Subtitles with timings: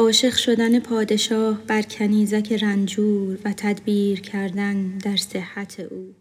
[0.00, 6.14] عاشق شدن پادشاه بر کنیزک رنجور و تدبیر کردن در صحت او.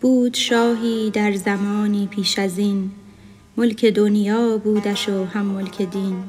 [0.00, 2.90] بود شاهی در زمانی پیش از این.
[3.56, 6.24] ملک دنیا بودش و هم ملک دین.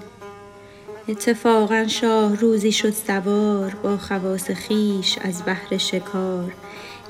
[1.07, 6.53] اتفاقا شاه روزی شد سوار با خواص خویش از بهر شکار.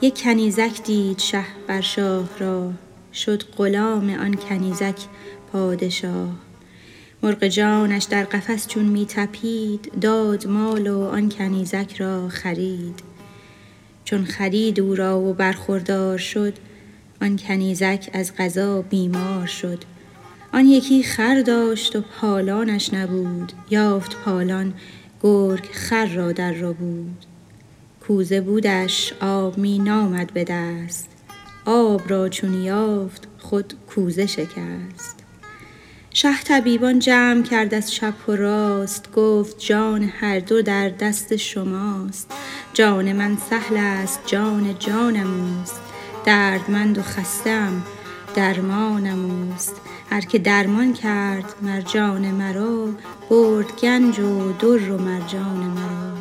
[0.01, 2.73] یک کنیزک دید شه بر شاه راه
[3.13, 4.95] شد غلام آن کنیزک
[5.51, 6.29] پادشاه.
[7.23, 12.99] مرغ جانش در قفس چون می طپید داد مال و آن کنیزک را خرید.
[14.05, 16.53] چون خرید او را و برخوردار شد
[17.21, 19.83] آن کنیزک از قضا بیمار شد.
[20.53, 23.53] آن یکی خر داشت و پالانش نبود.
[23.69, 24.73] یافت پالان
[25.23, 27.25] گرگ خر را در ربود
[28.07, 31.09] کوزه بودش آب می نامد به دست.
[31.65, 35.15] آب را چون یافت خود کوزه شکست.
[36.13, 39.11] شه طبیبان جمع کرد از چپ و راست.
[39.11, 42.33] گفت جان هر دو در دست شماست.
[42.73, 45.81] جان من سهل است جان جانم اوست.
[46.25, 47.83] دردمند و خسته ام
[48.35, 49.75] درمانم اوست.
[50.09, 52.89] هر که درمان کرد مر جان مرا
[53.29, 56.13] برد گنج و در و مرجان مرا.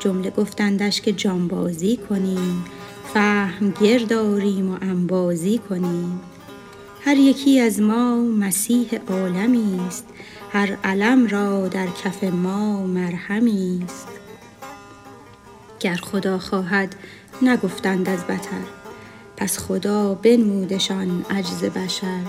[0.00, 2.64] جمله گفتندش که جانبازی کنیم
[3.14, 6.20] فهم گرد آریم و انبازی کنیم.
[7.04, 10.04] هر یکی از ما مسیح عالمی است
[10.52, 14.08] هر الم را در کف ما مرهمی است.
[15.80, 16.96] گر خدا خواهد
[17.42, 18.62] نگفتند از بتر
[19.36, 22.22] پس خدا بنمودشان عجز بشر.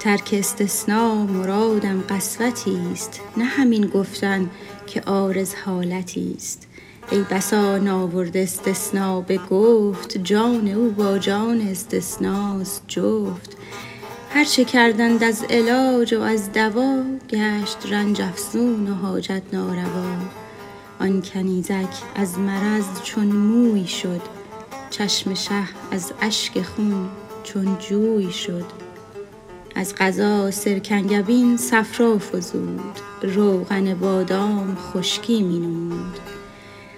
[0.00, 4.50] ترک استثنا مرادم قسوتی است نه همین گفتن
[4.86, 6.68] که عارض حالتی است
[7.10, 13.56] ای بسا ناورده استثنا به گفت جان او با جان استثناست جفت.
[14.30, 20.16] هر چه کردند از علاج و از دوا گشت رنج افزون و حاجت ناروا.
[21.00, 24.22] آن کنیزک از مرض چون موی شد
[24.90, 27.08] چشم شه از اشک خون
[27.42, 28.87] چون جوی شد.
[29.78, 36.18] از قضا سرکنگبین صفرا فزود روغن بادام خشکی می نمود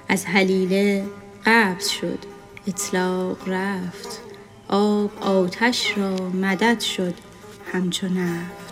[0.09, 1.05] از هلیله
[1.47, 2.19] قبض شد
[2.67, 4.21] اطلاق رفت.
[4.69, 7.15] آب آتش را مدد شد
[7.73, 8.70] همچو نفت.